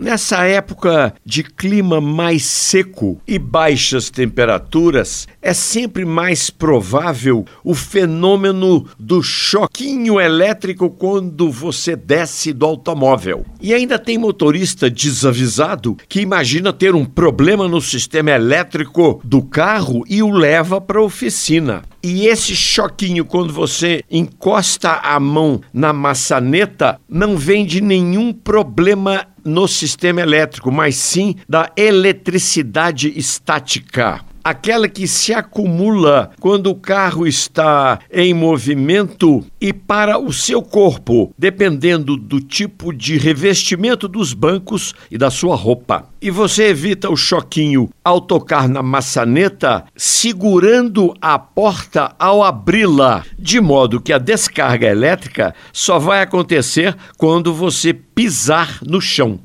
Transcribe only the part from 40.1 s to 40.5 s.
o